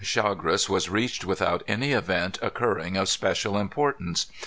Chagres 0.03 0.67
was 0.67 0.89
reached 0.89 1.25
without 1.25 1.61
any 1.67 1.91
event 1.91 2.39
occurring 2.41 2.97
of 2.97 3.07
special 3.07 3.55
importance. 3.55 4.25